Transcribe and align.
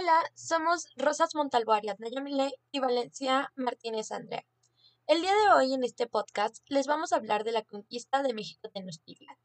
Hola, 0.00 0.30
somos 0.36 0.86
Rosas 0.94 1.34
Montalvo 1.34 1.72
Ariadna 1.72 2.08
Yamile 2.08 2.52
y 2.70 2.78
Valencia 2.78 3.52
Martínez 3.56 4.12
Andrea. 4.12 4.46
El 5.08 5.22
día 5.22 5.32
de 5.34 5.52
hoy 5.56 5.74
en 5.74 5.82
este 5.82 6.06
podcast 6.06 6.58
les 6.68 6.86
vamos 6.86 7.12
a 7.12 7.16
hablar 7.16 7.42
de 7.42 7.50
la 7.50 7.64
conquista 7.64 8.22
de 8.22 8.32
México 8.32 8.70
Tenochtitlan. 8.72 9.36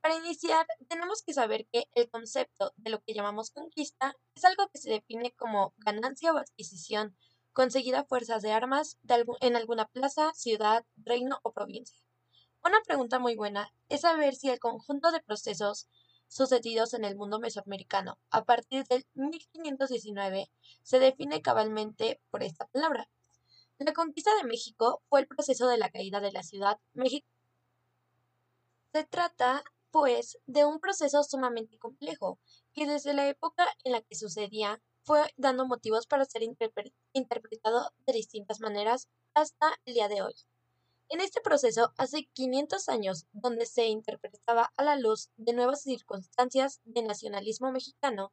Para 0.00 0.16
iniciar, 0.16 0.66
tenemos 0.88 1.22
que 1.22 1.32
saber 1.32 1.68
que 1.70 1.84
el 1.94 2.10
concepto 2.10 2.72
de 2.76 2.90
lo 2.90 3.02
que 3.02 3.14
llamamos 3.14 3.52
conquista 3.52 4.16
es 4.34 4.44
algo 4.44 4.66
que 4.66 4.78
se 4.78 4.90
define 4.90 5.30
como 5.30 5.74
ganancia 5.76 6.32
o 6.32 6.38
adquisición 6.38 7.16
conseguida 7.52 8.00
a 8.00 8.04
fuerzas 8.04 8.42
de 8.42 8.50
armas 8.50 8.98
en 9.40 9.54
alguna 9.54 9.86
plaza, 9.86 10.32
ciudad, 10.34 10.84
reino 10.96 11.38
o 11.44 11.52
provincia. 11.52 12.00
Una 12.64 12.80
pregunta 12.80 13.20
muy 13.20 13.36
buena 13.36 13.72
es 13.88 14.00
saber 14.00 14.34
si 14.34 14.50
el 14.50 14.58
conjunto 14.58 15.12
de 15.12 15.20
procesos 15.20 15.86
sucedidos 16.34 16.94
en 16.94 17.04
el 17.04 17.14
mundo 17.14 17.38
mesoamericano 17.38 18.18
a 18.30 18.44
partir 18.44 18.84
del 18.88 19.06
1519 19.14 20.50
se 20.82 20.98
define 20.98 21.40
cabalmente 21.40 22.20
por 22.30 22.42
esta 22.42 22.66
palabra. 22.66 23.08
La 23.78 23.92
conquista 23.92 24.34
de 24.36 24.48
México 24.48 25.00
fue 25.08 25.20
el 25.20 25.28
proceso 25.28 25.68
de 25.68 25.78
la 25.78 25.90
caída 25.90 26.20
de 26.20 26.32
la 26.32 26.42
ciudad 26.42 26.80
México. 26.92 27.28
Se 28.92 29.04
trata, 29.04 29.62
pues, 29.92 30.38
de 30.46 30.64
un 30.64 30.80
proceso 30.80 31.22
sumamente 31.22 31.78
complejo, 31.78 32.40
que 32.72 32.86
desde 32.86 33.14
la 33.14 33.28
época 33.28 33.66
en 33.84 33.92
la 33.92 34.02
que 34.02 34.16
sucedía 34.16 34.82
fue 35.02 35.22
dando 35.36 35.66
motivos 35.66 36.06
para 36.06 36.24
ser 36.24 36.42
interpretado 36.42 37.92
de 38.06 38.12
distintas 38.12 38.58
maneras 38.58 39.08
hasta 39.34 39.78
el 39.84 39.94
día 39.94 40.08
de 40.08 40.22
hoy. 40.22 40.34
En 41.10 41.20
este 41.20 41.40
proceso, 41.40 41.92
hace 41.96 42.26
500 42.32 42.88
años, 42.88 43.26
donde 43.32 43.66
se 43.66 43.86
interpretaba 43.86 44.72
a 44.76 44.82
la 44.82 44.96
luz 44.96 45.30
de 45.36 45.52
nuevas 45.52 45.82
circunstancias 45.82 46.80
de 46.84 47.02
nacionalismo 47.02 47.70
mexicano, 47.70 48.32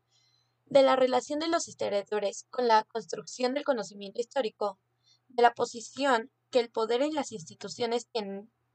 de 0.66 0.82
la 0.82 0.96
relación 0.96 1.40
de 1.40 1.50
los 1.50 1.68
historiadores 1.68 2.46
con 2.50 2.68
la 2.68 2.86
construcción 2.86 3.54
del 3.54 3.66
conocimiento 3.66 4.22
histórico, 4.22 4.80
de 5.28 5.44
la 5.44 5.54
posición 5.54 6.32
que 6.50 6.60
el 6.60 6.72
poder 6.72 7.02
y 7.02 7.12
las 7.12 7.34
instituciones 7.34 8.08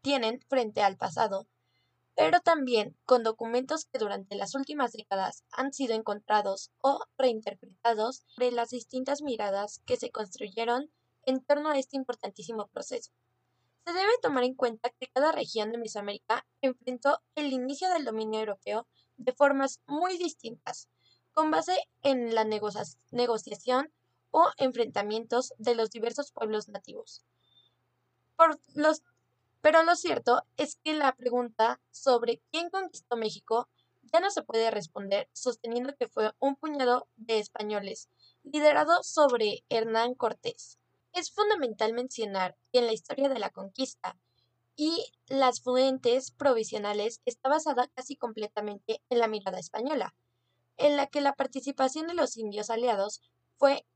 tienen, 0.02 0.40
frente 0.48 0.82
al 0.82 0.96
pasado, 0.96 1.48
pero 2.14 2.40
también 2.40 2.96
con 3.06 3.22
documentos 3.22 3.86
que 3.86 3.98
durante 3.98 4.36
las 4.36 4.54
últimas 4.54 4.92
décadas 4.92 5.42
han 5.50 5.72
sido 5.72 5.94
encontrados 5.94 6.70
o 6.80 7.00
reinterpretados 7.18 8.24
de 8.36 8.52
las 8.52 8.70
distintas 8.70 9.22
miradas 9.22 9.80
que 9.84 9.96
se 9.96 10.10
construyeron 10.10 10.90
en 11.24 11.42
torno 11.44 11.70
a 11.70 11.78
este 11.78 11.96
importantísimo 11.96 12.68
proceso. 12.68 13.10
Se 13.86 13.92
debe 13.92 14.18
tomar 14.20 14.42
en 14.42 14.54
cuenta 14.56 14.90
que 14.98 15.06
cada 15.06 15.30
región 15.30 15.70
de 15.70 15.78
Mesoamérica 15.78 16.44
enfrentó 16.60 17.22
el 17.36 17.52
inicio 17.52 17.88
del 17.88 18.04
dominio 18.04 18.40
europeo 18.40 18.88
de 19.16 19.32
formas 19.32 19.80
muy 19.86 20.18
distintas, 20.18 20.88
con 21.30 21.52
base 21.52 21.78
en 22.02 22.34
la 22.34 22.42
negociación 22.42 23.92
o 24.32 24.50
enfrentamientos 24.56 25.54
de 25.58 25.76
los 25.76 25.90
diversos 25.90 26.32
pueblos 26.32 26.68
nativos. 26.68 27.24
pero 29.60 29.82
lo 29.84 29.94
cierto 29.94 30.42
es 30.56 30.80
que 30.82 30.92
la 30.92 31.14
pregunta 31.14 31.80
sobre 31.92 32.42
quién 32.50 32.70
conquistó 32.70 33.16
México 33.16 33.68
ya 34.12 34.18
no 34.18 34.32
se 34.32 34.42
puede 34.42 34.72
responder 34.72 35.28
sosteniendo 35.32 35.94
que 35.94 36.08
fue 36.08 36.32
un 36.40 36.56
puñado 36.56 37.06
de 37.14 37.38
españoles, 37.38 38.08
liderado 38.42 39.04
sobre 39.04 39.62
Hernán 39.68 40.14
Cortés. 40.16 40.80
Es 41.16 41.32
fundamental 41.32 41.94
mencionar 41.94 42.58
que 42.70 42.80
en 42.80 42.86
la 42.86 42.92
historia 42.92 43.30
de 43.30 43.38
la 43.38 43.48
conquista 43.48 44.18
y 44.76 45.02
las 45.28 45.62
fuentes 45.62 46.30
provisionales 46.30 47.22
está 47.24 47.48
basada 47.48 47.88
casi 47.94 48.16
completamente 48.16 49.00
en 49.08 49.20
la 49.20 49.26
mirada 49.26 49.58
española, 49.58 50.14
en 50.76 50.98
la 50.98 51.06
que 51.06 51.22
la 51.22 51.32
participación 51.32 52.06
de 52.06 52.12
los 52.12 52.36
indios 52.36 52.68
aliados 52.68 53.22
fue 53.56 53.86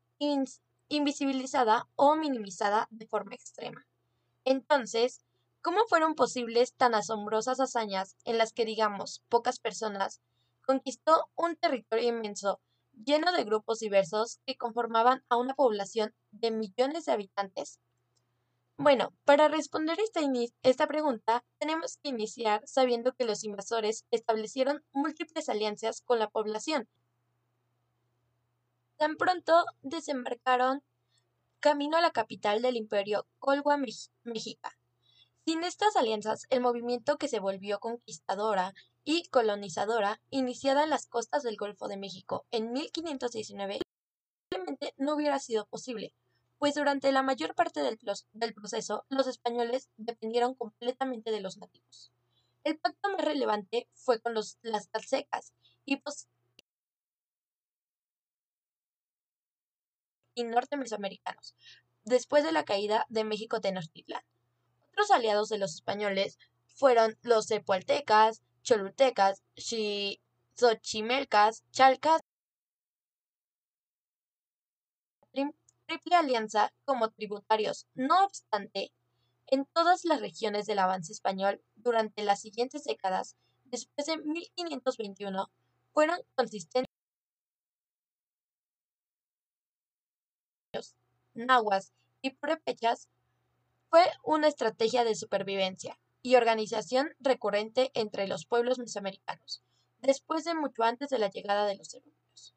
invisibilizada 0.89 1.87
o 1.95 2.17
minimizada 2.17 2.89
de 2.91 3.07
forma 3.07 3.34
extrema. 3.34 3.87
Entonces, 4.47 5.21
¿cómo 5.61 5.81
fueron 5.91 6.15
posibles 6.15 6.73
tan 6.73 6.94
asombrosas 6.94 7.61
hazañas 7.61 8.17
en 8.25 8.39
las 8.39 8.55
que, 8.55 8.65
digamos, 8.65 9.23
pocas 9.28 9.61
personas 9.61 10.23
conquistó 10.65 11.28
un 11.37 11.55
territorio 11.56 12.09
inmenso 12.09 12.62
lleno 13.05 13.33
de 13.33 13.44
grupos 13.44 13.78
diversos 13.78 14.41
que 14.47 14.56
conformaban 14.56 15.25
a 15.28 15.37
una 15.37 15.55
población 15.55 16.15
de 16.31 16.50
millones 16.50 17.05
de 17.05 17.12
habitantes? 17.12 17.81
Bueno, 18.77 19.12
para 19.27 19.49
responder 19.49 20.00
esta, 20.00 20.21
esta, 20.62 20.87
pregunta, 20.87 21.44
tenemos 21.59 21.99
que 21.99 22.09
iniciar 22.09 22.62
sabiendo 22.66 23.12
que 23.12 23.27
los 23.27 23.44
invasores 23.44 24.06
establecieron 24.11 24.83
múltiples 24.93 25.50
alianzas 25.50 26.00
con 26.00 26.19
la 26.19 26.31
población. 26.31 26.88
Tan 28.97 29.17
pronto 29.17 29.65
desembarcaron 29.82 30.82
camino 31.61 31.99
a 31.99 32.00
la 32.00 32.11
capital 32.11 32.62
del 32.62 32.77
imperio 32.77 33.27
Colgua 33.38 33.77
Mexica. 34.25 34.78
Sin 35.44 35.62
estas 35.62 35.97
alianzas, 35.97 36.47
el 36.49 36.61
movimiento 36.61 37.19
que 37.19 37.28
se 37.28 37.38
volvió 37.38 37.81
conquistadora 37.81 38.72
y 39.05 39.28
colonizadora, 39.28 40.21
iniciada 40.31 40.84
en 40.84 40.91
las 40.91 41.06
costas 41.06 41.43
del 41.43 41.56
Golfo 41.56 41.88
de 41.88 41.97
México 41.97 42.47
en 42.50 42.72
1519, 42.72 43.81
probablemente 44.49 44.94
no 44.99 45.15
hubiera 45.15 45.38
sido 45.38 45.66
posible, 45.66 46.12
pues 46.59 46.75
durante 46.75 47.11
la 47.11 47.22
mayor 47.22 47.55
parte 47.55 47.81
del, 47.81 47.99
del 48.33 48.55
proceso 48.55 49.05
los 49.09 49.27
españoles 49.27 49.88
dependieron 49.97 50.55
completamente 50.55 51.31
de 51.31 51.41
los 51.41 51.56
nativos. 51.56 52.12
El 52.65 52.78
pacto 52.78 53.09
más 53.09 53.25
relevante 53.25 53.88
fue 53.94 54.21
con 54.21 54.34
los, 54.34 54.59
las 54.61 54.88
calcecas 54.88 55.55
y, 55.87 56.03
norte 60.44 60.77
mesoamericanos, 60.77 61.55
después 62.05 62.44
de 62.44 62.53
la 62.53 62.65
caída 62.65 63.06
de 63.09 63.25
México 63.25 63.61
Tenochtitlan. 63.61 64.22
Otros 64.91 65.11
aliados 65.11 65.49
de 65.49 65.59
los 65.59 65.75
españoles 65.75 66.38
fueron 66.67 67.19
los 67.22 67.47
cepualtecas, 67.47 68.43
cholutecas, 68.62 69.43
xochimelcas, 70.54 71.65
chalcas, 71.72 72.22
triple 75.87 76.15
alianza 76.15 76.72
como 76.84 77.10
tributarios. 77.10 77.87
No 77.94 78.25
obstante, 78.25 78.93
en 79.49 79.66
todas 79.66 80.04
las 80.04 80.20
regiones 80.20 80.66
del 80.66 80.78
avance 80.78 81.12
español 81.12 81.60
durante 81.75 82.22
las 82.22 82.41
siguientes 82.41 82.84
décadas, 82.84 83.37
después 83.65 84.06
de 84.06 84.19
1521, 84.19 85.50
fueron 85.93 86.20
consistentes 86.37 86.91
nahuas 91.34 91.93
y 92.22 92.31
purépechas 92.31 93.09
fue 93.88 94.04
una 94.22 94.47
estrategia 94.47 95.04
de 95.04 95.16
supervivencia 95.16 95.99
y 96.22 96.36
organización 96.36 97.10
recurrente 97.20 97.91
entre 97.94 98.26
los 98.28 98.47
pueblos 98.47 98.78
mesoamericanos, 98.78 99.62
después 100.00 100.44
de 100.44 100.54
mucho 100.54 100.82
antes 100.82 101.10
de 101.10 101.19
la 101.19 101.31
llegada 101.31 101.66
de 101.66 101.76
los 101.76 101.94
europeos. 101.94 102.54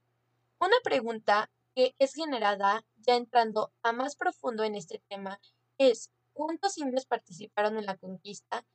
Una 0.59 0.75
pregunta 0.83 1.49
que 1.75 1.95
es 1.99 2.13
generada 2.13 2.85
ya 2.97 3.15
entrando 3.15 3.71
a 3.81 3.91
más 3.91 4.15
profundo 4.15 4.63
en 4.63 4.75
este 4.75 5.01
tema 5.09 5.39
es 5.77 6.11
cuántos 6.33 6.77
indios 6.77 7.05
participaron 7.05 7.77
en 7.77 7.85
la 7.85 7.97
conquista 7.97 8.65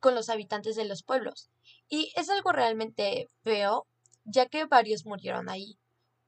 Con 0.06 0.14
los 0.14 0.30
habitantes 0.30 0.76
de 0.76 0.86
los 0.86 1.02
pueblos. 1.02 1.50
Y 1.90 2.14
es 2.16 2.30
algo 2.30 2.52
realmente 2.52 3.32
feo, 3.44 3.88
ya 4.24 4.46
que 4.46 4.66
varios 4.66 5.04
murieron 5.04 5.50
ahí. 5.50 5.80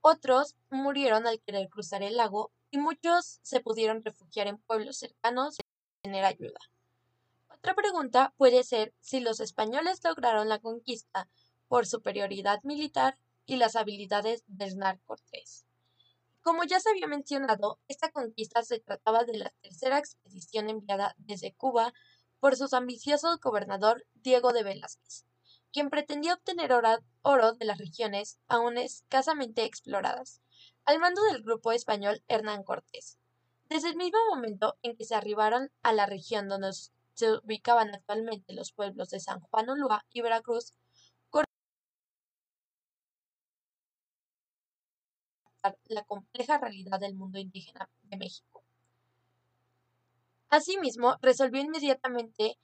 Otros 0.01 0.55
murieron 0.71 1.27
al 1.27 1.39
querer 1.41 1.69
cruzar 1.69 2.01
el 2.01 2.17
lago 2.17 2.51
y 2.71 2.79
muchos 2.79 3.37
se 3.43 3.59
pudieron 3.59 4.03
refugiar 4.03 4.47
en 4.47 4.57
pueblos 4.57 4.97
cercanos 4.97 5.59
y 5.59 6.01
tener 6.01 6.25
ayuda. 6.25 6.59
Otra 7.49 7.75
pregunta 7.75 8.33
puede 8.35 8.63
ser 8.63 8.95
si 8.99 9.19
los 9.19 9.39
españoles 9.39 10.03
lograron 10.03 10.49
la 10.49 10.57
conquista 10.57 11.29
por 11.67 11.85
superioridad 11.85 12.63
militar 12.63 13.19
y 13.45 13.57
las 13.57 13.75
habilidades 13.75 14.43
de 14.47 14.65
Hernán 14.65 14.99
Cortés. 15.05 15.67
Como 16.41 16.63
ya 16.63 16.79
se 16.79 16.89
había 16.89 17.05
mencionado, 17.05 17.79
esta 17.87 18.09
conquista 18.09 18.63
se 18.63 18.79
trataba 18.79 19.23
de 19.23 19.37
la 19.37 19.53
tercera 19.61 19.99
expedición 19.99 20.67
enviada 20.67 21.13
desde 21.19 21.53
Cuba 21.53 21.93
por 22.39 22.55
su 22.55 22.67
ambicioso 22.75 23.37
gobernador 23.41 24.05
Diego 24.15 24.53
de 24.53 24.63
Velázquez, 24.63 25.25
quien 25.71 25.89
pretendía 25.89 26.33
obtener 26.33 26.71
oro 27.21 27.53
de 27.53 27.65
las 27.65 27.77
regiones 27.77 28.39
aún 28.47 28.77
escasamente 28.77 29.63
exploradas, 29.63 30.41
al 30.85 30.99
mando 30.99 31.21
del 31.25 31.43
grupo 31.43 31.71
español 31.71 32.23
Hernán 32.27 32.63
Cortés. 32.63 33.17
Desde 33.69 33.89
el 33.89 33.95
mismo 33.97 34.19
momento 34.29 34.77
en 34.81 34.95
que 34.95 35.05
se 35.05 35.15
arribaron 35.15 35.71
a 35.81 35.93
la 35.93 36.05
región 36.05 36.47
donde 36.47 36.71
se 37.13 37.31
ubicaban 37.33 37.93
actualmente 37.93 38.53
los 38.53 38.71
pueblos 38.71 39.09
de 39.09 39.19
San 39.19 39.41
Juan 39.41 39.69
Ulúa 39.69 40.05
y 40.11 40.21
Veracruz, 40.21 40.73
la 45.87 46.03
compleja 46.03 46.57
realidad 46.57 46.99
del 46.99 47.15
mundo 47.15 47.39
indígena 47.39 47.89
de 48.03 48.17
México. 48.17 48.56
Asimismo, 50.49 51.17
resolvió 51.21 51.61
inmediatamente 51.61 52.57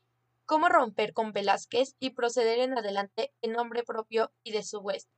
cómo 0.46 0.70
romper 0.70 1.14
con 1.14 1.34
Velázquez 1.34 1.96
y 2.00 2.12
proceder 2.12 2.60
en 2.60 2.78
adelante 2.78 3.34
en 3.42 3.54
nombre 3.54 3.84
propio 3.84 4.32
y 4.44 4.52
de 4.52 4.64
su 4.64 4.80
hueste, 4.80 5.12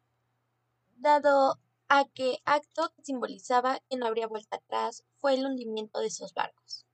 dado 0.96 1.60
a 1.88 2.06
que 2.06 2.40
acto 2.46 2.92
que 2.96 3.04
simbolizaba 3.04 3.80
que 3.90 3.98
no 3.98 4.08
habría 4.08 4.28
vuelta 4.28 4.58
atrás 4.58 5.04
fue 5.18 5.36
el 5.36 5.46
hundimiento 5.46 6.00
de 6.00 6.10
sus 6.10 6.34
barcos. 6.34 6.86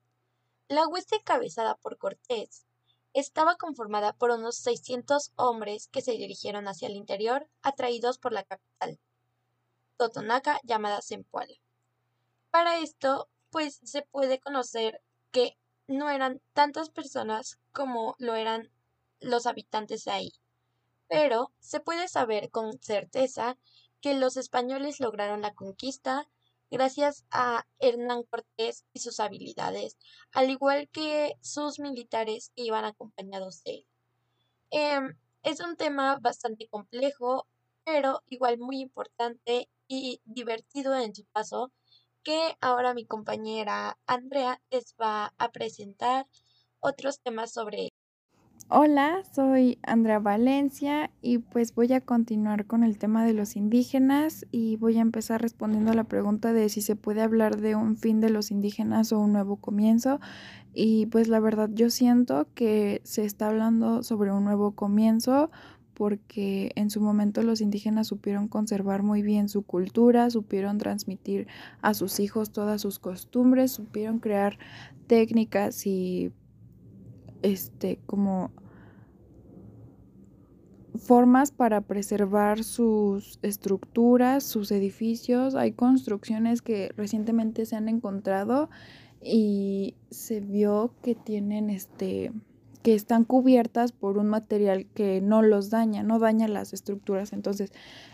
La 0.67 0.87
hueste 0.87 1.17
encabezada 1.17 1.75
por 1.75 1.97
Cortés 1.97 2.65
estaba 3.13 3.55
conformada 3.55 4.13
por 4.13 4.31
unos 4.31 4.55
600 4.57 5.31
hombres 5.35 5.87
que 5.89 6.01
se 6.01 6.13
dirigieron 6.13 6.67
hacia 6.67 6.87
el 6.87 6.95
interior, 6.95 7.49
atraídos 7.61 8.17
por 8.17 8.31
la 8.31 8.43
capital, 8.43 8.99
Totonaca, 9.97 10.59
llamada 10.63 11.01
Zempoala. 11.01 11.55
Para 12.49 12.79
esto, 12.79 13.29
pues 13.49 13.79
se 13.83 14.01
puede 14.01 14.39
conocer 14.39 15.01
que 15.31 15.57
no 15.87 16.09
eran 16.09 16.41
tantas 16.53 16.89
personas 16.89 17.59
como 17.71 18.15
lo 18.19 18.35
eran 18.35 18.71
los 19.19 19.45
habitantes 19.45 20.05
de 20.05 20.11
ahí. 20.11 20.31
Pero 21.07 21.51
se 21.59 21.79
puede 21.79 22.07
saber 22.07 22.49
con 22.51 22.81
certeza 22.81 23.57
que 24.01 24.13
los 24.13 24.37
españoles 24.37 24.99
lograron 24.99 25.41
la 25.41 25.53
conquista 25.53 26.27
gracias 26.71 27.25
a 27.31 27.67
Hernán 27.79 28.23
Cortés 28.23 28.85
y 28.93 28.99
sus 28.99 29.19
habilidades, 29.19 29.97
al 30.31 30.49
igual 30.49 30.89
que 30.89 31.35
sus 31.41 31.79
militares 31.79 32.51
que 32.55 32.63
iban 32.63 32.85
acompañados 32.85 33.63
de 33.63 33.71
él. 33.71 33.87
Em, 34.71 35.17
es 35.43 35.59
un 35.59 35.75
tema 35.75 36.17
bastante 36.19 36.67
complejo, 36.69 37.45
pero 37.83 38.23
igual 38.27 38.57
muy 38.57 38.79
importante 38.79 39.69
y 39.87 40.21
divertido 40.23 40.95
en 40.95 41.13
su 41.13 41.25
paso, 41.25 41.71
que 42.23 42.55
ahora 42.61 42.93
mi 42.93 43.05
compañera 43.05 43.97
Andrea 44.05 44.61
les 44.69 44.95
va 45.01 45.33
a 45.37 45.51
presentar 45.51 46.27
otros 46.79 47.21
temas 47.21 47.51
sobre 47.51 47.89
Hola, 48.73 49.23
soy 49.35 49.79
Andrea 49.83 50.19
Valencia 50.19 51.11
y 51.21 51.39
pues 51.39 51.75
voy 51.75 51.91
a 51.91 51.99
continuar 51.99 52.67
con 52.67 52.85
el 52.85 52.97
tema 52.97 53.25
de 53.25 53.33
los 53.33 53.57
indígenas 53.57 54.45
y 54.49 54.77
voy 54.77 54.97
a 54.97 55.01
empezar 55.01 55.41
respondiendo 55.41 55.91
a 55.91 55.93
la 55.93 56.05
pregunta 56.05 56.53
de 56.53 56.69
si 56.69 56.81
se 56.81 56.95
puede 56.95 57.21
hablar 57.21 57.57
de 57.57 57.75
un 57.75 57.97
fin 57.97 58.21
de 58.21 58.29
los 58.29 58.49
indígenas 58.49 59.11
o 59.11 59.19
un 59.19 59.33
nuevo 59.33 59.57
comienzo. 59.57 60.21
Y 60.73 61.07
pues 61.07 61.27
la 61.27 61.41
verdad 61.41 61.69
yo 61.73 61.89
siento 61.89 62.47
que 62.55 63.01
se 63.03 63.25
está 63.25 63.47
hablando 63.47 64.03
sobre 64.03 64.31
un 64.31 64.45
nuevo 64.45 64.71
comienzo 64.71 65.51
porque 66.01 66.71
en 66.73 66.89
su 66.89 66.99
momento 66.99 67.43
los 67.43 67.61
indígenas 67.61 68.07
supieron 68.07 68.47
conservar 68.47 69.03
muy 69.03 69.21
bien 69.21 69.49
su 69.49 69.61
cultura, 69.61 70.31
supieron 70.31 70.79
transmitir 70.79 71.45
a 71.83 71.93
sus 71.93 72.19
hijos 72.19 72.51
todas 72.51 72.81
sus 72.81 72.97
costumbres, 72.97 73.71
supieron 73.71 74.17
crear 74.17 74.57
técnicas 75.05 75.85
y 75.85 76.31
este 77.43 77.99
como 78.07 78.49
formas 80.95 81.51
para 81.51 81.81
preservar 81.81 82.63
sus 82.63 83.37
estructuras, 83.43 84.43
sus 84.43 84.71
edificios. 84.71 85.53
Hay 85.53 85.73
construcciones 85.73 86.63
que 86.63 86.89
recientemente 86.97 87.67
se 87.67 87.75
han 87.75 87.87
encontrado 87.87 88.71
y 89.21 89.93
se 90.09 90.39
vio 90.39 90.95
que 91.03 91.13
tienen 91.13 91.69
este 91.69 92.31
que 92.83 92.95
están 92.95 93.23
cubiertas 93.23 93.91
por 93.91 94.17
un 94.17 94.27
material 94.27 94.87
que 94.93 95.21
no 95.21 95.41
los 95.41 95.69
daña, 95.69 96.03
no 96.03 96.19
daña 96.19 96.47
las 96.47 96.73
estructuras. 96.73 97.33
Entonces, 97.33 97.71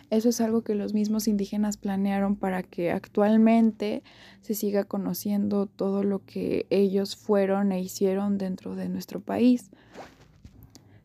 eso 0.10 0.30
es 0.30 0.42
algo 0.42 0.62
que 0.62 0.76
los 0.76 0.94
mismos 0.94 1.28
indígenas 1.28 1.78
planearon 1.78 2.36
para 2.36 2.64
que 2.64 2.92
actualmente 2.92 4.04
se 4.42 4.54
siga 4.54 4.84
conociendo 4.84 5.66
todo 5.66 6.04
lo 6.04 6.26
que 6.26 6.66
ellos 6.70 7.16
fueron 7.16 7.72
e 7.72 7.82
hicieron 7.82 8.38
dentro 8.38 8.76
de 8.76 8.90
nuestro 8.90 9.20
país. 9.20 9.70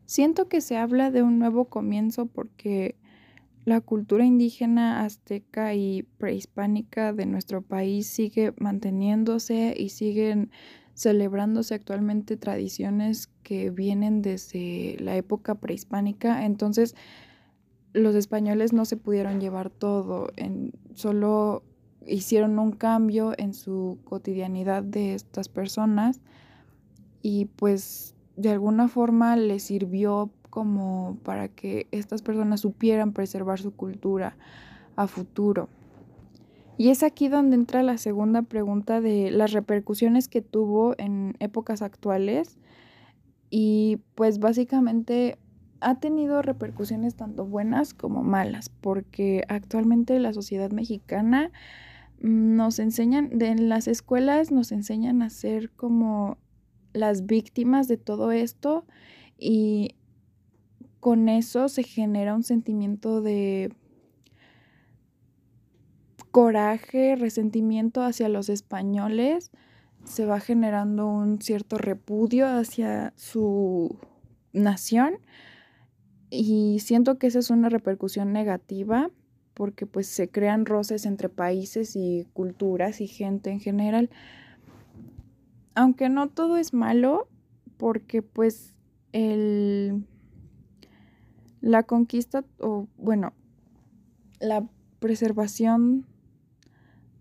Siento 0.05 0.47
que 0.47 0.61
se 0.61 0.77
habla 0.77 1.11
de 1.11 1.23
un 1.23 1.39
nuevo 1.39 1.65
comienzo 1.65 2.25
porque 2.25 2.95
la 3.65 3.79
cultura 3.79 4.25
indígena 4.25 5.05
azteca 5.05 5.73
y 5.73 6.03
prehispánica 6.17 7.13
de 7.13 7.25
nuestro 7.25 7.61
país 7.61 8.07
sigue 8.07 8.53
manteniéndose 8.57 9.73
y 9.77 9.89
siguen 9.89 10.51
celebrándose 10.93 11.73
actualmente 11.73 12.37
tradiciones 12.37 13.29
que 13.43 13.69
vienen 13.69 14.21
desde 14.21 14.97
la 14.99 15.15
época 15.15 15.55
prehispánica. 15.55 16.45
Entonces, 16.45 16.95
los 17.93 18.15
españoles 18.15 18.73
no 18.73 18.85
se 18.85 18.97
pudieron 18.97 19.39
llevar 19.39 19.69
todo, 19.69 20.29
en, 20.35 20.73
solo 20.93 21.63
hicieron 22.05 22.59
un 22.59 22.71
cambio 22.71 23.33
en 23.37 23.53
su 23.53 23.97
cotidianidad 24.03 24.83
de 24.83 25.13
estas 25.13 25.47
personas 25.47 26.19
y 27.21 27.45
pues 27.45 28.15
de 28.35 28.49
alguna 28.49 28.87
forma 28.87 29.35
les 29.35 29.63
sirvió 29.63 30.31
como 30.49 31.17
para 31.23 31.47
que 31.47 31.87
estas 31.91 32.21
personas 32.21 32.59
supieran 32.61 33.13
preservar 33.13 33.59
su 33.59 33.71
cultura 33.71 34.35
a 34.95 35.07
futuro. 35.07 35.69
Y 36.77 36.89
es 36.89 37.03
aquí 37.03 37.27
donde 37.27 37.55
entra 37.55 37.83
la 37.83 37.97
segunda 37.97 38.41
pregunta 38.41 38.99
de 38.99 39.31
las 39.31 39.51
repercusiones 39.51 40.27
que 40.27 40.41
tuvo 40.41 40.95
en 40.97 41.35
épocas 41.39 41.81
actuales. 41.81 42.57
Y 43.49 43.99
pues 44.15 44.39
básicamente 44.39 45.37
ha 45.79 45.99
tenido 45.99 46.41
repercusiones 46.41 47.15
tanto 47.15 47.45
buenas 47.45 47.93
como 47.93 48.23
malas, 48.23 48.69
porque 48.69 49.43
actualmente 49.49 50.17
la 50.19 50.33
sociedad 50.33 50.71
mexicana 50.71 51.51
nos 52.19 52.79
enseñan, 52.79 53.29
en 53.41 53.69
las 53.69 53.87
escuelas 53.87 54.51
nos 54.51 54.71
enseñan 54.71 55.21
a 55.21 55.29
ser 55.29 55.71
como 55.71 56.37
las 56.93 57.25
víctimas 57.25 57.87
de 57.87 57.97
todo 57.97 58.31
esto 58.31 58.85
y 59.37 59.95
con 60.99 61.27
eso 61.27 61.67
se 61.67 61.83
genera 61.83 62.33
un 62.33 62.43
sentimiento 62.43 63.21
de 63.21 63.73
coraje, 66.33 67.15
resentimiento 67.15 68.01
hacia 68.01 68.27
los 68.27 68.49
españoles, 68.49 69.51
se 70.03 70.25
va 70.25 70.39
generando 70.39 71.07
un 71.07 71.39
cierto 71.39 71.77
repudio 71.77 72.47
hacia 72.47 73.13
su 73.15 73.99
nación 74.51 75.19
y 76.31 76.79
siento 76.79 77.19
que 77.19 77.27
esa 77.27 77.37
es 77.37 77.51
una 77.51 77.69
repercusión 77.69 78.33
negativa 78.33 79.11
porque 79.53 79.85
pues 79.85 80.07
se 80.07 80.27
crean 80.27 80.65
roces 80.65 81.05
entre 81.05 81.29
países 81.29 81.95
y 81.95 82.25
culturas 82.33 82.99
y 82.99 83.05
gente 83.05 83.51
en 83.51 83.59
general. 83.59 84.09
Aunque 85.75 86.09
no 86.09 86.29
todo 86.29 86.57
es 86.57 86.73
malo 86.73 87.27
porque 87.77 88.23
pues 88.23 88.73
el 89.11 90.07
la 91.61 91.83
conquista 91.83 92.43
o 92.57 92.87
bueno, 92.97 93.33
la 94.39 94.67
preservación 94.99 96.07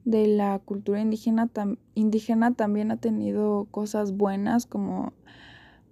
de 0.05 0.27
la 0.27 0.59
cultura 0.59 1.01
indígena, 1.01 1.49
indígena 1.95 2.55
también 2.55 2.91
ha 2.91 2.97
tenido 2.97 3.67
cosas 3.71 4.13
buenas 4.13 4.67
como 4.67 5.13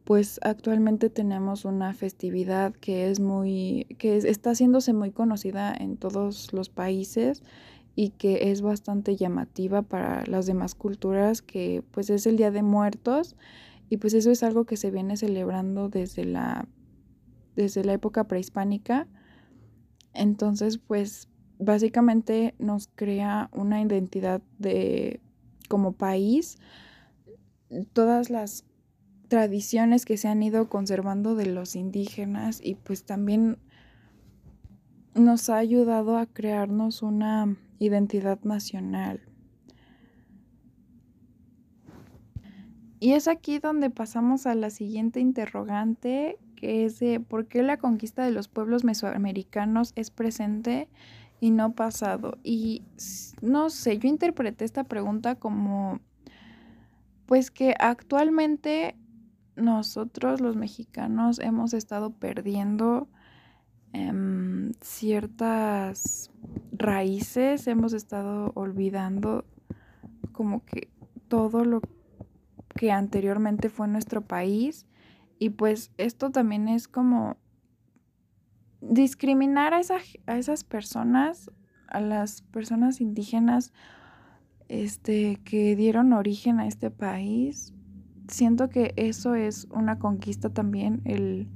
pues 0.05 0.40
actualmente 0.43 1.11
tenemos 1.11 1.64
una 1.64 1.95
festividad 1.95 2.75
que 2.75 3.11
es 3.11 3.21
muy 3.21 3.87
que 3.99 4.17
está 4.17 4.50
haciéndose 4.50 4.93
muy 4.93 5.12
conocida 5.12 5.73
en 5.73 5.97
todos 5.97 6.52
los 6.52 6.69
países 6.69 7.43
y 7.95 8.11
que 8.11 8.50
es 8.50 8.62
bastante 8.62 9.14
llamativa 9.14 9.83
para 9.83 10.25
las 10.26 10.47
demás 10.47 10.75
culturas 10.75 11.43
que 11.43 11.85
pues 11.93 12.11
es 12.11 12.26
el 12.26 12.37
Día 12.37 12.50
de 12.50 12.62
Muertos 12.62 13.37
y 13.88 13.99
pues 13.99 14.14
eso 14.14 14.31
es 14.31 14.43
algo 14.43 14.64
que 14.64 14.76
se 14.76 14.90
viene 14.90 15.17
celebrando 15.17 15.88
desde 15.88 16.25
la 16.25 16.67
desde 17.57 17.85
la 17.85 17.93
época 17.93 18.25
prehispánica. 18.25 19.07
Entonces, 20.14 20.79
pues 20.79 21.29
básicamente 21.61 22.55
nos 22.59 22.88
crea 22.88 23.50
una 23.52 23.81
identidad 23.81 24.43
de 24.59 25.21
como 25.69 25.93
país, 25.93 26.59
todas 27.93 28.31
las 28.31 28.64
tradiciones 29.29 30.05
que 30.05 30.17
se 30.17 30.26
han 30.26 30.43
ido 30.43 30.69
conservando 30.69 31.37
de 31.37 31.47
los 31.47 31.76
indígenas 31.76 32.61
y 32.62 32.75
pues 32.75 33.05
también 33.05 33.59
nos 35.14 35.49
ha 35.50 35.59
ayudado 35.59 36.17
a 36.17 36.26
crearnos 36.26 37.02
una 37.02 37.57
identidad 37.79 38.40
nacional. 38.43 39.21
Y 42.99 43.12
es 43.12 43.29
aquí 43.29 43.59
donde 43.59 43.88
pasamos 43.88 44.47
a 44.47 44.55
la 44.55 44.71
siguiente 44.71 45.21
interrogante, 45.21 46.38
que 46.57 46.85
es 46.85 46.99
de 46.99 47.21
por 47.21 47.47
qué 47.47 47.62
la 47.62 47.79
conquista 47.79 48.25
de 48.25 48.31
los 48.31 48.49
pueblos 48.49 48.85
mesoamericanos 48.85 49.93
es 49.97 50.11
presente 50.11 50.88
y 51.40 51.50
no 51.50 51.75
pasado. 51.75 52.38
Y 52.44 52.85
no 53.40 53.70
sé, 53.70 53.99
yo 53.99 54.09
interpreté 54.09 54.64
esta 54.64 54.85
pregunta 54.85 55.37
como, 55.37 56.00
pues 57.26 57.50
que 57.50 57.75
actualmente 57.78 58.97
nosotros 59.56 60.40
los 60.40 60.56
mexicanos 60.56 61.38
hemos 61.38 61.75
estado 61.75 62.11
perdiendo 62.11 63.09
em, 63.92 64.73
ciertas 64.80 66.30
raíces, 66.73 67.66
hemos 67.66 67.92
estado 67.92 68.52
olvidando 68.54 69.44
como 70.32 70.64
que 70.64 70.88
todo 71.28 71.64
lo 71.64 71.80
que 72.75 72.92
anteriormente 72.92 73.68
fue 73.68 73.88
nuestro 73.88 74.23
país 74.23 74.87
y 75.38 75.50
pues 75.50 75.90
esto 75.99 76.30
también 76.30 76.68
es 76.68 76.88
como 76.88 77.37
discriminar 78.81 79.75
a, 79.75 79.81
a 80.27 80.39
esas 80.39 80.65
personas, 80.65 81.51
a 81.89 82.01
las 82.01 82.43
personas 82.43 83.01
indígenas 83.01 83.73
este, 84.69 85.41
que 85.45 85.77
dieron 85.77 86.13
origen 86.13 86.61
a 86.61 86.67
este 86.67 86.91
país. 86.91 87.75
Siento 88.29 88.69
que 88.69 88.93
eso 88.97 89.35
es 89.35 89.67
una 89.71 89.99
conquista 89.99 90.51
también, 90.51 91.03
el 91.05 91.49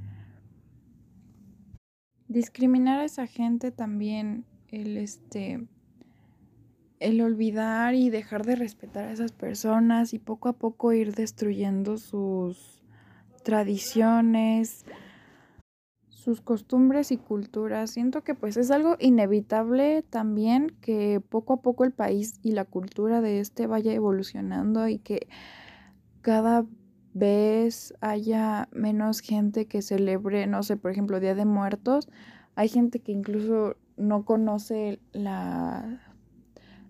discriminar 2.27 2.99
a 2.99 3.05
esa 3.05 3.27
gente 3.27 3.71
también, 3.71 4.45
el 4.69 4.97
este 4.97 5.69
el 7.01 7.21
olvidar 7.21 7.95
y 7.95 8.09
dejar 8.09 8.47
de 8.47 8.57
respetar 8.57 9.05
a 9.05 9.13
esas 9.13 9.33
personas 9.33 10.15
y 10.15 10.19
poco 10.19 10.49
a 10.49 10.55
poco 10.55 10.93
ir 10.93 11.15
destruyendo 11.15 11.99
sus 11.99 12.83
tradiciones, 13.43 14.87
sus 16.25 16.41
costumbres 16.41 17.13
y 17.13 17.19
culturas. 17.19 17.91
Siento 17.91 18.25
que 18.25 18.35
pues 18.35 18.57
es 18.57 18.71
algo 18.71 18.97
inevitable 18.99 20.03
también 20.09 20.75
que 20.81 21.21
poco 21.21 21.53
a 21.53 21.61
poco 21.61 21.85
el 21.85 21.93
país 21.93 22.41
y 22.43 22.53
la 22.53 22.65
cultura 22.65 23.21
de 23.21 23.41
este 23.41 23.67
vaya 23.67 23.93
evolucionando 23.93 24.89
y 24.89 24.99
que 24.99 25.29
cada 26.23 26.65
vez 27.13 27.93
haya 28.01 28.71
menos 28.73 29.21
gente 29.21 29.67
que 29.67 29.83
celebre, 29.83 30.47
no 30.47 30.63
sé, 30.63 30.79
por 30.79 30.91
ejemplo, 30.91 31.21
Día 31.21 31.35
de 31.35 31.45
Muertos. 31.45 32.09
Hay 32.55 32.71
gente 32.71 33.01
que 33.01 33.13
incluso 33.13 33.77
no 33.99 34.25
conoce 34.25 35.01
la, 35.13 36.01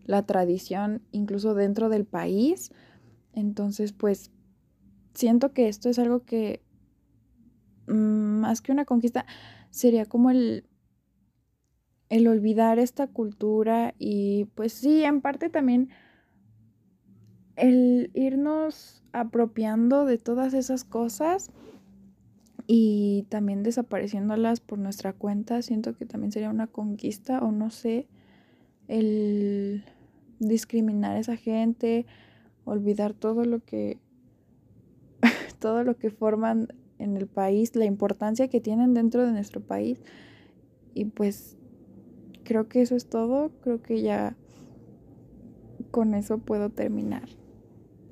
la 0.04 0.22
tradición 0.26 1.02
incluso 1.10 1.54
dentro 1.54 1.88
del 1.88 2.04
país. 2.04 2.70
Entonces, 3.32 3.92
pues 3.92 4.30
siento 5.12 5.52
que 5.52 5.68
esto 5.68 5.88
es 5.88 5.98
algo 5.98 6.24
que 6.24 6.63
más 7.86 8.60
que 8.60 8.72
una 8.72 8.84
conquista, 8.84 9.26
sería 9.70 10.06
como 10.06 10.30
el, 10.30 10.66
el 12.08 12.26
olvidar 12.28 12.78
esta 12.78 13.06
cultura 13.06 13.94
y 13.98 14.46
pues 14.54 14.72
sí, 14.72 15.04
en 15.04 15.20
parte 15.20 15.48
también 15.48 15.90
el 17.56 18.10
irnos 18.14 19.02
apropiando 19.12 20.04
de 20.04 20.18
todas 20.18 20.54
esas 20.54 20.84
cosas 20.84 21.50
y 22.66 23.26
también 23.28 23.62
desapareciéndolas 23.62 24.60
por 24.60 24.78
nuestra 24.78 25.12
cuenta, 25.12 25.60
siento 25.62 25.96
que 25.96 26.06
también 26.06 26.32
sería 26.32 26.50
una 26.50 26.66
conquista 26.66 27.40
o 27.40 27.52
no 27.52 27.70
sé, 27.70 28.08
el 28.88 29.84
discriminar 30.38 31.16
a 31.16 31.18
esa 31.18 31.36
gente, 31.36 32.06
olvidar 32.64 33.12
todo 33.14 33.44
lo 33.44 33.60
que 33.60 33.98
todo 35.58 35.84
lo 35.84 35.96
que 35.96 36.10
forman 36.10 36.68
en 36.98 37.16
el 37.16 37.26
país, 37.26 37.74
la 37.76 37.84
importancia 37.84 38.48
que 38.48 38.60
tienen 38.60 38.94
dentro 38.94 39.24
de 39.24 39.32
nuestro 39.32 39.60
país. 39.60 40.00
Y 40.94 41.06
pues 41.06 41.56
creo 42.44 42.68
que 42.68 42.82
eso 42.82 42.94
es 42.96 43.06
todo, 43.06 43.50
creo 43.62 43.82
que 43.82 44.02
ya 44.02 44.36
con 45.90 46.14
eso 46.14 46.38
puedo 46.38 46.70
terminar. 46.70 47.28